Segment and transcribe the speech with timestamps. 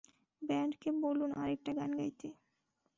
[0.41, 2.27] ব্যান্ডকে বলুন আরেকটা গান গাইতে!